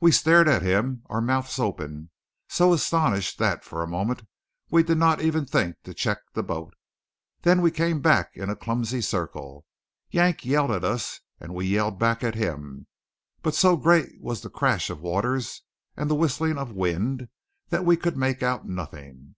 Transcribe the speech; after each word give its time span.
We 0.00 0.10
stared 0.10 0.48
at 0.48 0.62
him, 0.62 1.04
our 1.06 1.20
mouths 1.20 1.60
open, 1.60 2.10
so 2.48 2.72
astonished 2.72 3.38
that 3.38 3.62
for 3.62 3.80
a 3.80 3.86
moment 3.86 4.26
we 4.72 4.82
did 4.82 4.98
not 4.98 5.20
even 5.20 5.46
think 5.46 5.76
to 5.84 5.94
check 5.94 6.18
the 6.32 6.42
boat. 6.42 6.74
Then 7.42 7.62
we 7.62 7.70
came 7.70 8.00
back 8.00 8.32
in 8.34 8.50
a 8.50 8.56
clumsy 8.56 9.00
circle. 9.00 9.64
Yank 10.10 10.44
yelled 10.44 10.72
at 10.72 10.82
us; 10.82 11.20
and 11.38 11.54
we 11.54 11.64
yelled 11.64 11.96
back 12.00 12.24
at 12.24 12.34
him; 12.34 12.88
but 13.40 13.54
so 13.54 13.76
great 13.76 14.20
was 14.20 14.40
the 14.40 14.50
crash 14.50 14.90
of 14.90 15.00
waters 15.00 15.62
and 15.96 16.10
the 16.10 16.16
whistling 16.16 16.58
of 16.58 16.72
wind 16.72 17.28
that 17.68 17.84
we 17.84 17.96
could 17.96 18.16
make 18.16 18.42
out 18.42 18.66
nothing. 18.68 19.36